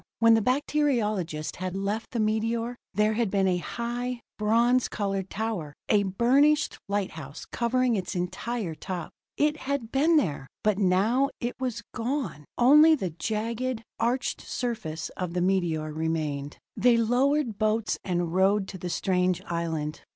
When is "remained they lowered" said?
15.93-17.59